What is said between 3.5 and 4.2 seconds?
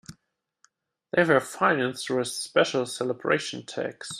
tax.